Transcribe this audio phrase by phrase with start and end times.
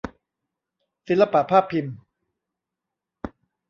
[1.07, 1.95] ศิลปะภาพพิมพ์